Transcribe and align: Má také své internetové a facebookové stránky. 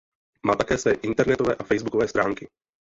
Má 0.45 0.55
také 0.55 0.77
své 0.77 0.93
internetové 0.93 1.55
a 1.55 1.63
facebookové 1.63 2.07
stránky. 2.07 2.47